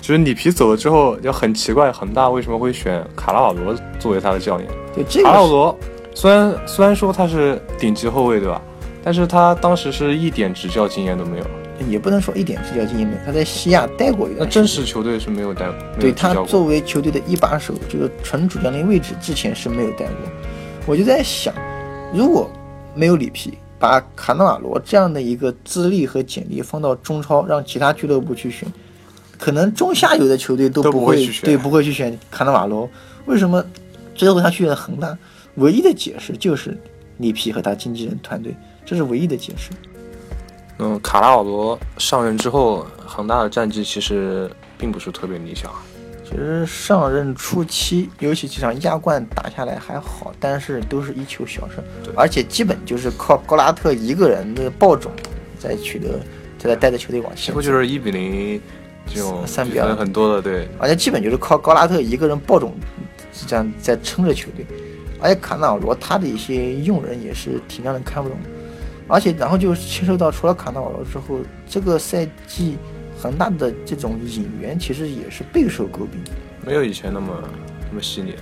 [0.00, 4.70] 就是里皮走了之后，就很奇怪，恒大为什么会选卡拉瓦罗作为他的教练？
[4.94, 5.76] 对这个卡拉瓦罗
[6.14, 8.62] 虽然虽然说他是顶级后卫，对吧？
[9.06, 11.46] 但是他当时是一点执教经验都没有。
[11.88, 14.62] 也不能说一点执教经验没有，他在西亚待过一那段时间。
[14.62, 20.16] 真实球队是没有待过对他作为球队的一把手，就是纯主教练位置，之前是没有待过。
[20.86, 21.54] 我就在想，
[22.12, 22.50] 如果
[22.96, 28.66] 没有里皮，把卡纳瓦罗这样的一个资历和简历放到中超，让其他俱乐部去选，
[29.38, 32.90] 可能中下游的球队都都不会对不会去选卡纳瓦罗。
[33.26, 33.64] 为什么
[34.16, 35.16] 最后他去了恒大？
[35.56, 36.76] 唯一的解释就是
[37.18, 39.70] 里皮和他经纪人团队，这是唯一的解释。
[40.78, 45.70] 嗯，卡拉瓦罗上任之后，恒大的战绩其实并不是特别理想。
[46.24, 51.82] 其实上任初期，尤其几场亚冠打下来还好，但是都是一球小胜，
[52.16, 55.12] 而且基本就是靠高拉特一个人的爆种，
[55.58, 56.18] 在取得，
[56.58, 57.46] 在带着球队往前走。
[57.46, 58.60] 几乎就是一比零
[59.06, 62.74] 这种三比二很多的，对，而且基本就是靠高拉特一个人爆种，
[63.46, 64.66] 这样在撑着球队。
[65.20, 68.48] 而且卡纳瓦罗他的一些用人也是挺让人看不懂的，
[69.08, 72.76] 而且然后就牵涉到除了卡纳瓦罗之后，这个赛季
[73.18, 76.20] 恒大的这种引援其实也是备受诟病。
[76.64, 77.32] 没有以前那么
[77.90, 78.34] 那么细腻。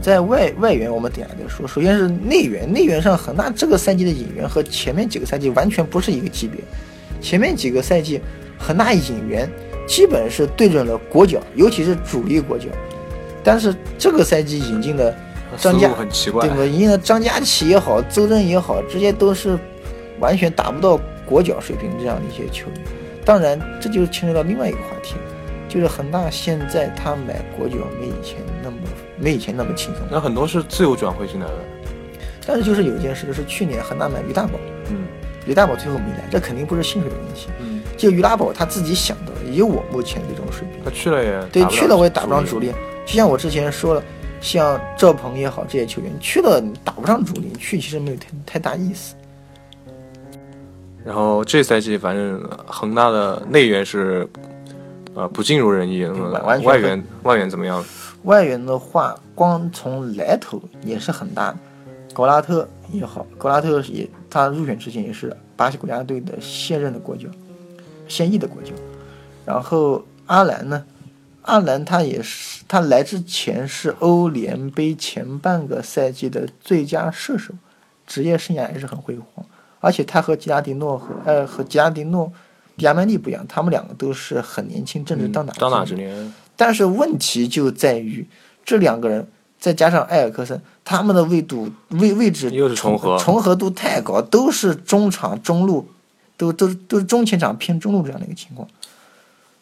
[0.00, 1.68] 在外外援，我们等下再说。
[1.68, 6.58] 首先是内援，内援上恒大这个赛季的引援和前面几个赛季完全不是一个级别。
[7.20, 8.18] 前面几个赛季
[8.58, 9.46] 恒大引援
[9.86, 12.68] 基本是对准了国脚，尤其是主力国脚。
[13.44, 15.14] 但是这个赛季引进的
[15.58, 16.64] 张家很奇怪对，吧？
[16.64, 19.58] 引进的张家齐也好，邹正也好，这些都是
[20.20, 22.80] 完全达不到国脚水平这样的一些球员。
[23.24, 25.14] 当然，这就牵扯到另外一个话题，
[25.68, 28.76] 就是恒大现在他买国脚没以前那么
[29.18, 30.02] 没以前那么轻松。
[30.10, 31.54] 那很多是自由转会进来的，
[32.46, 35.04] 但是就是有一件事，就是去年恒大买于大宝，嗯，
[35.46, 37.48] 于大宝最后没来，这肯定不是薪水的问题。
[37.60, 42.72] 嗯，就于大宝他自己想的，以我目前这种水平，他去了也对去了我也打不上主主力。
[43.06, 44.02] 就像我之前说了，
[44.40, 49.14] 像赵鹏也好，这些球员去了打不上主力，去其实没有太太大意思。
[51.04, 54.28] 然后这赛季反正恒大的内援是
[55.14, 57.84] 呃不尽如人意，外援外援怎么样？
[58.24, 61.56] 外援的话，光从来头也是很大的。
[62.12, 67.28] 格拉特也好，格拉特也他入选之前也是巴西国家队的现任的国脚，
[68.06, 68.72] 现役的国脚。
[69.46, 70.84] 然后阿兰呢，
[71.42, 77.54] 阿兰他也是他来之前是欧联杯前半个赛季的最佳射手，
[78.06, 79.46] 职业生涯也是很辉煌。
[79.80, 82.30] 而且他和吉拉迪诺和呃和吉拉迪诺、
[82.76, 88.26] 迪亚曼蒂不一样，他们两个都是很年轻，正值当打嗯当打之年，但是问题就在于
[88.64, 89.26] 这两个人，
[89.58, 95.88] 再加上埃尔克森，他们的位度位位置又是重合重合度太高，都是中场中路，
[96.36, 98.68] 都都都是中前场偏中路这样的一个情况。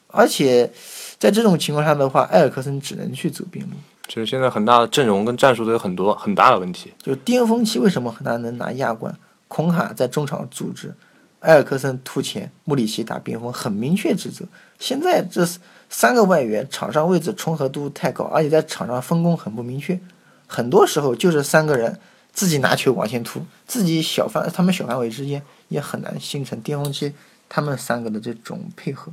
[0.08, 0.70] 而且
[1.18, 3.72] 在这种情况下的话，埃尔克森只能去走边路。
[4.08, 6.92] 就是现在很大的阵容跟战术都有很多很大的问题。
[7.02, 9.14] 就巅峰期为什么恒大能拿亚冠？
[9.48, 10.94] 孔卡在中场组织，
[11.40, 14.44] 埃尔克森突前，穆里奇打边锋，很明确职责。
[14.78, 15.44] 现在这
[15.90, 19.98] 三个外援场上位置重合度太高，而且在场上分工很不明确，
[20.46, 21.98] 很多时候就是三个人
[22.32, 27.12] 自己拿球往前突，自己小范他们小范围之间也很难形成巅峰期
[27.48, 29.12] 他们三个的这种配合。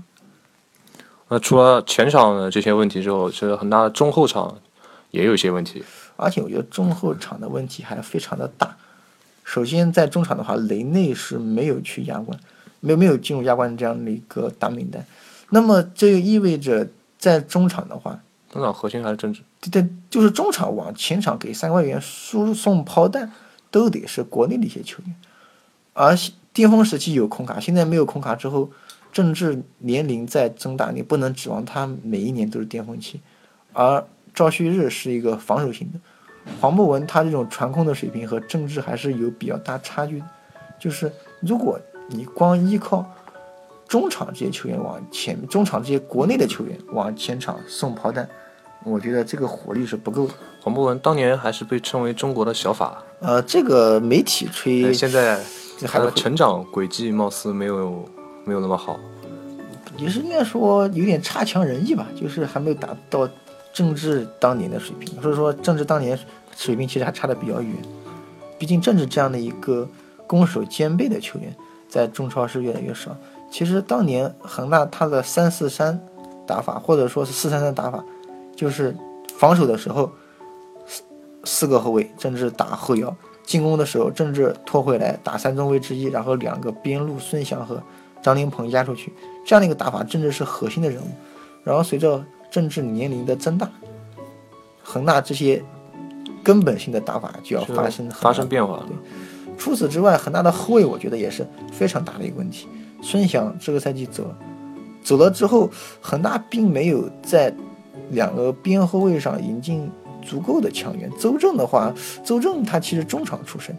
[1.30, 4.60] 那除了前场的这些问题之后，其实很大的中后场
[5.12, 5.84] 也有一些问题。
[6.18, 8.75] 而且我觉得中后场的问题还非常的大。
[9.46, 12.38] 首先在中场的话，雷内是没有去亚冠，
[12.82, 15.06] 没有没有进入亚冠这样的一个大名单。
[15.52, 18.20] 那么这就意味着在中场的话，
[18.52, 23.32] 中场核心还是政治，对对，就是中场往前场给三个外援输送炮弹，
[23.70, 25.16] 都得是国内的一些球员。
[25.94, 26.18] 而
[26.52, 28.72] 巅峰时期有空卡，现在没有空卡之后，
[29.14, 33.22] 政治年龄在增大，你不能指望他每一年都是巅峰期。
[33.74, 36.00] 而赵旭日是一个防守型的，
[36.62, 40.24] 黄博文他这种传控的水平和政治还是有比较大差距。
[40.80, 41.80] 就是如果
[42.10, 43.06] 你光依靠
[43.88, 48.28] 中场这些球员往前，中场这些国内的球员往前场送炮弹，
[48.84, 50.34] 我觉得这个火力是不够的。
[50.62, 55.40] 黄博文当年还是被称为中国的小法，呃，这个媒体吹但现在
[55.82, 58.04] 他的成长轨迹貌似没有
[58.44, 59.00] 没有那么好。
[59.98, 63.30] 也是应该说有点差强人意吧，就是还没有达到
[63.76, 65.22] 郑智当年的水平。
[65.22, 66.18] 所以说，郑智当年
[66.56, 67.76] 水平其实还差得比较远。
[68.58, 69.86] 毕竟郑智这样的一个
[70.26, 71.54] 攻守兼备的球员，
[71.90, 73.16] 在中超是越来越少。
[73.52, 76.00] 其实当年恒大他的三四三
[76.48, 78.02] 打法，或者说是四三三打法，
[78.56, 78.96] 就是
[79.38, 80.10] 防守的时候
[80.88, 81.04] 四
[81.44, 83.10] 四个后卫，郑智打后腰；
[83.44, 87.84] 进攻的时候，郑智拖回来打三中卫之一，然后两个边路孙祥和
[88.22, 89.14] 张琳芃压出去。
[89.46, 91.08] 这样的一个打法，郑智是核心的人物。
[91.64, 92.24] 然后随着
[92.56, 93.70] 郑智年龄的增大，
[94.82, 95.62] 恒大这些
[96.42, 98.88] 根本性的打法就要发生发生变化了。
[99.58, 102.66] 除此之外，恒大的后卫我觉得也是非常大的一个问题。
[103.02, 104.38] 孙祥这个赛季走了，
[105.04, 107.54] 走了之后，恒大并没有在
[108.12, 109.92] 两个边后卫上引进
[110.26, 111.12] 足够的强援。
[111.20, 113.78] 邹正的话，邹正他其实中场出身，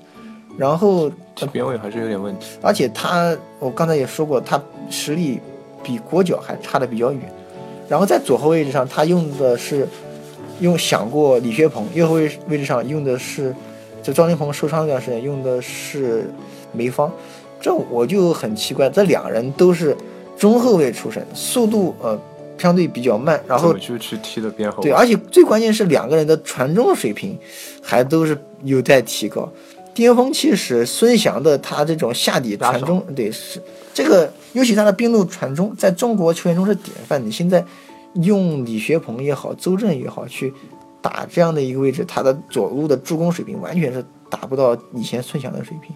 [0.59, 2.59] 然后他边位还是有点问题。
[2.61, 5.41] 而且他，我刚才也说过，他实力
[5.83, 7.33] 比国脚还差的比较远。
[7.89, 9.87] 然后在左后卫位置上，他用的是
[10.61, 13.55] 用想过李学鹏；右后卫位置上用的是，
[14.03, 16.31] 就张琳芃受伤那段时间用的是
[16.73, 17.13] 梅方。
[17.61, 19.97] 这我就很奇怪，这两人都是
[20.37, 22.19] 中后卫出身，速度呃
[22.59, 24.91] 相对比较慢，然后就去踢的边后卫？
[24.91, 27.39] 对，而且最关键是两个人的传中水平
[27.83, 29.51] 还都是有待提高。
[29.95, 33.59] 巅峰期时，孙祥的他这种下底传中，对是
[33.95, 37.25] 这个，尤其他的边路传中，在中国球员中是典范。
[37.25, 37.65] 你现在
[38.23, 40.53] 用李学鹏也好，邹正也好去
[41.01, 45.95] 打这样的一个位置，他的左路的助攻水平完全是达不到以前孙祥的水平。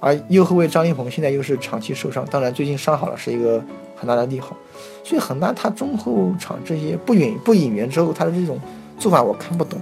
[0.00, 3.60] 而右后卫张琳鹏现在又是长期受伤，当然最近伤好了是一个
[3.96, 4.56] 很大的利好。
[5.02, 8.60] 所以恒大他中后场这些不引不引援之后，他的这种
[8.98, 9.80] 做法我看不懂。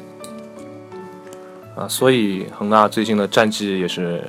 [1.74, 4.24] 啊，所以恒大最近的战绩也是，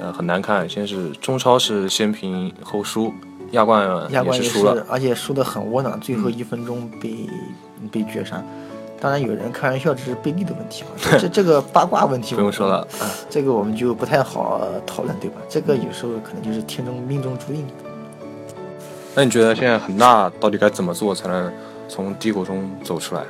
[0.00, 0.68] 呃，很难看。
[0.68, 3.14] 先是中超是先平后输，
[3.52, 4.84] 亚冠亚冠也是输了。
[4.88, 7.28] 而且输得很窝囊，最后一分钟被、
[7.90, 8.42] 被绝杀。
[9.00, 15.36] 当然有人开玩笑，这是贝利的问题啊， 这这个八卦问题不用说了，啊这个我们就不太好讨论，对吧？
[15.48, 17.66] 这个有时候可能就是天中命中注定。
[19.14, 21.52] 那你觉得现在恒大到底该怎么做才能
[21.88, 23.22] 从低谷中走出来？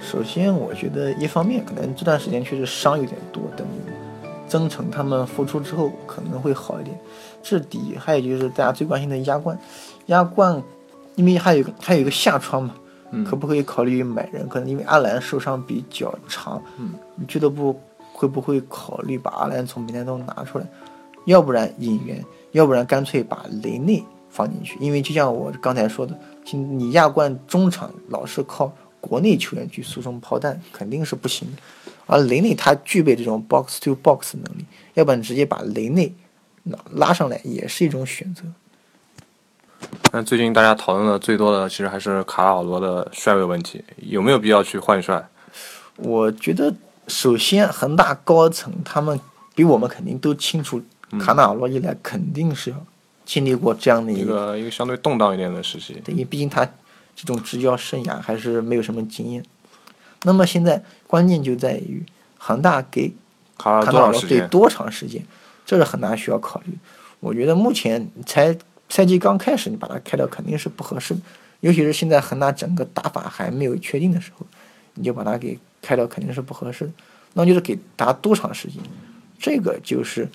[0.00, 3.66] 首先，我觉得一方面可能这段时间确实伤有点多，等
[4.50, 6.98] 曾诚他们复出之后可能会好一点，
[7.40, 7.96] 这是第一。
[7.96, 9.56] 还有就是大家最关心的亚冠，
[10.06, 10.60] 亚冠
[11.14, 12.74] 因为还有个还有一个下窗嘛，
[13.24, 14.48] 可不可以考虑买人？
[14.48, 16.94] 可能因为阿兰受伤比较长，嗯，
[17.28, 17.78] 俱乐部
[18.12, 20.66] 会不会考虑把阿兰从名单中拿出来？
[21.26, 24.76] 要不然引援，要不然干脆把雷内放进去。
[24.80, 26.18] 因为就像我刚才说的，
[26.52, 31.89] 你亚冠中场老是靠国内球员去输送炮弹，肯定是不行的。
[32.10, 36.12] 而雷内他具备这种 box to box 能力，要不然直接把雷内
[36.64, 38.42] 拉拉上来也是一种选择。
[40.12, 45.28] 那最近大家讨论的最多的其实还是卡纳瓦罗的帅位问题，有没有必要去换帅？
[45.98, 46.74] 我觉得
[47.06, 49.18] 首先恒大高层他们
[49.54, 50.82] 比我们肯定都清楚，
[51.20, 52.76] 卡纳瓦罗一来肯定是要
[53.24, 56.64] 经历过这样的一个一个相对动荡一点的时期，对因为毕竟他
[57.14, 59.44] 这种执教生涯还是没有什么经验。
[60.22, 62.04] 那么现在关键就在于
[62.38, 63.12] 恒大给
[63.58, 65.24] 卡纳瓦罗对多长时间，
[65.64, 66.72] 这是恒大需要考虑。
[67.20, 68.56] 我觉得目前才
[68.88, 71.20] 赛季刚开始，你把它开掉肯定是不合适的，
[71.60, 74.46] 尤其是现在恒大整个打法还没有确定的时候，
[74.94, 76.92] 你就把它给开掉肯定是不合适的。
[77.34, 78.82] 那就是给打多长时间，
[79.38, 80.28] 这个就是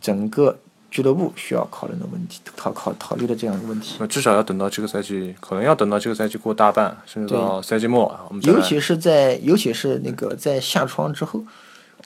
[0.00, 0.58] 整个。
[0.90, 3.96] 俱乐部需要考虑的问题，考考考虑的这样一个问题。
[4.00, 11.44] 那至少要等到这个赛季，可能要等到这个赛季过大半，甚至到赛季末，我们尤其是在尤其是那个在下窗之后，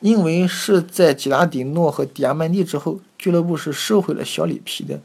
[0.00, 4.98] 因为是在吉拉迪诺和迪亚曼蒂之后，俱乐部是收回了小里皮的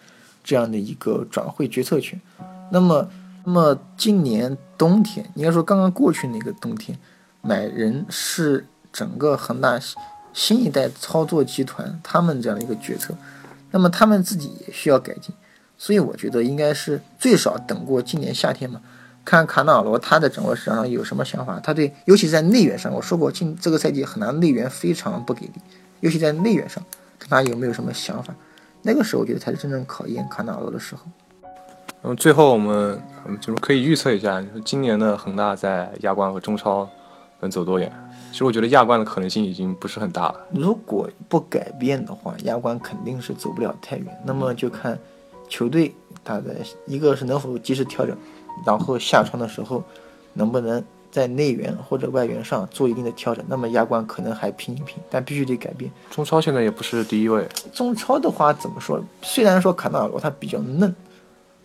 [0.43, 2.19] 这样的一个转会决策权。
[2.71, 3.07] 那么，
[3.45, 6.97] 那么今年冬天，应该说刚刚过去那个冬天，
[7.41, 9.79] 买人是整个恒大
[10.33, 13.13] 新一代操作集团他们这样的一个决策。
[13.71, 15.35] 那么他们自己也需要改进，
[15.77, 18.81] 所以我觉得应该是最少等过今年夏天嘛，
[19.25, 21.59] 看卡纳瓦罗他的整个市场上有什么想法。
[21.59, 25.53] 他对，尤其在内援上，我说过，今这个赛季很难内援非常不给力，
[25.99, 26.83] 尤其在内援上，
[27.19, 28.33] 看他有没有什么想法。
[28.83, 31.01] 那个时候我觉得才是真正考验卡纳瓦罗的时候。
[32.01, 33.01] 那么最后我们
[33.41, 36.87] 就是可以预测一下，就是今年的恒大在亚冠和中超
[37.39, 37.91] 能走多远？
[38.31, 40.35] 其实我觉得亚冠的可能性已经不是很大了。
[40.51, 44.05] 如果不改变的话，亚冠肯定是走不了太远。
[44.25, 44.97] 那么就看
[45.47, 48.15] 球队他的一个是能否及时调整，
[48.65, 49.83] 然后下窗的时候
[50.33, 53.43] 能不能在内援或者外援上做一定的调整。
[53.47, 55.89] 那么亚冠可能还拼一拼，但必须得改变。
[56.11, 57.47] 中超现在也不是第一位。
[57.73, 59.01] 中超的话怎么说？
[59.21, 60.93] 虽然说卡纳瓦罗他比较嫩，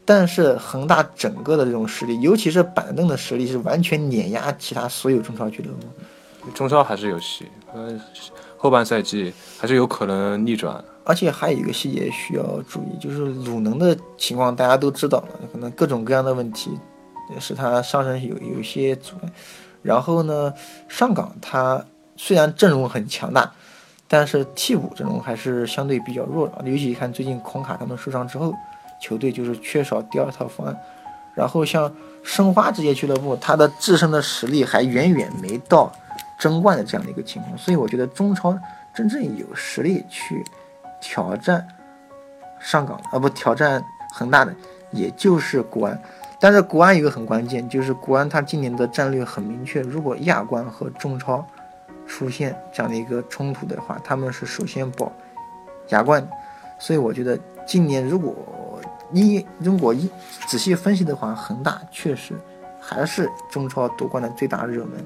[0.04, 6.50] 但是恒大整个的这种实力，尤其是板凳的实力，是完全碾压其他所有中超俱乐部。
[6.52, 8.00] 中超还是有戏，呃，
[8.56, 10.82] 后半赛季还是有可能逆转。
[11.04, 16.70] 而且还有一个细节需要注意，就是鲁能的情况大家都知道了，可能各种各样的问题
[17.40, 19.28] 使他上升有有一些阻碍。
[19.82, 20.52] 然后呢，
[20.88, 21.84] 上港他
[22.16, 23.52] 虽然阵容很强大，
[24.06, 26.62] 但是替补阵容还是相对比较弱的。
[26.64, 28.54] 尤其看最近孔卡他们受伤之后，
[29.02, 30.76] 球队就是缺少第二套方案。
[31.34, 31.92] 然后像
[32.22, 35.92] 申花这些俱乐部，他的自身的实力还远远没到。
[36.38, 38.58] 争冠的这样的一个情况，所以我觉得中超
[38.92, 40.42] 真正有实力去
[41.00, 41.64] 挑战
[42.58, 43.80] 上港啊，不挑战
[44.12, 44.52] 恒大的，
[44.90, 46.02] 也就是国安。
[46.40, 51.46] 但是国安一个很关键，就是国安他今年的战略很明确，如果亚冠和中超
[52.08, 55.12] 出现这样的一个冲突的话，他们是首先保
[55.90, 56.28] 亚冠。
[56.80, 58.34] 所以我觉得今年如果
[59.12, 60.08] 一如果一
[60.46, 62.34] 仔细分析的话，恒大确实
[62.80, 65.04] 还是中超夺冠的最大热门。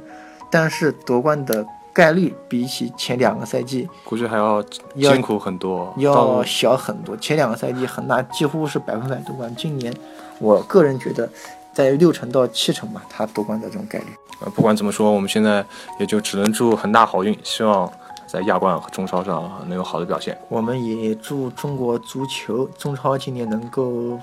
[0.51, 4.63] 但是夺冠的概率比起前两个赛季，估计还要
[4.99, 7.17] 艰苦很多，要小很多。
[7.17, 9.93] 前两个赛季恒大几乎是百分百夺冠，今年
[10.39, 11.29] 我个人觉得
[11.73, 14.07] 在六成到七成吧，他夺冠的这种概率。
[14.41, 15.65] 呃，不管怎么说，我们现在
[15.99, 17.91] 也就只能祝恒大好运，希望
[18.27, 20.37] 在亚冠和中超上能有好的表现。
[20.49, 24.19] 我们也祝中国足球中超今年能够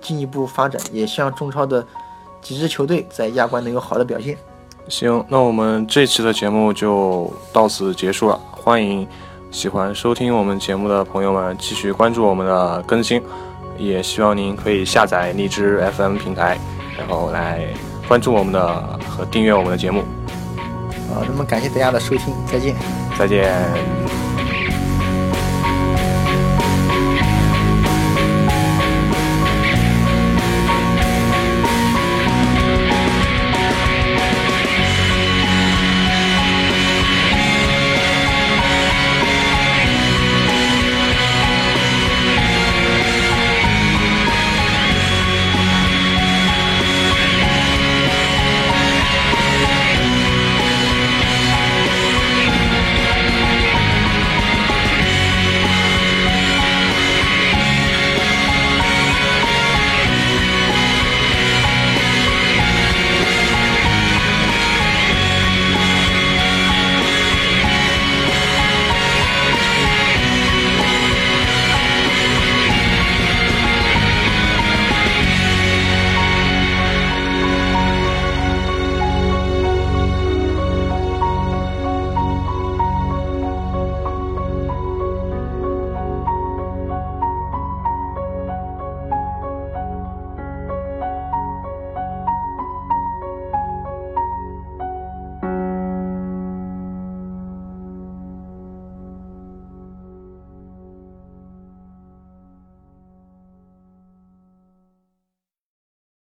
[0.00, 1.84] 进一步发展，也希望中超的
[2.40, 4.36] 几支球队在亚冠能有好的表现。
[4.88, 8.40] 行，那我们这期的节目就到此结束了。
[8.52, 9.06] 欢迎
[9.50, 13.20] 喜欢收听我们节目的朋友们继续关注我们的更新，
[13.78, 16.58] 也希望您可以下载荔枝 FM 平台，
[16.96, 17.66] 然后来
[18.06, 20.04] 关注我们的和订阅我们的节目。
[21.14, 22.74] 好，那么感谢大家的收听，再见，
[23.18, 24.25] 再见。